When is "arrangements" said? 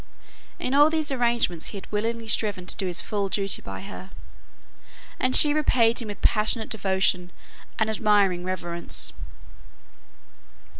1.11-1.67